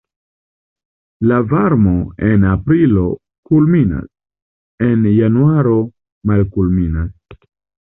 [1.31, 1.93] La varmo
[2.29, 3.05] en aprilo
[3.51, 4.09] kulminas,
[4.89, 5.77] en januaro
[6.33, 7.41] malkulminas.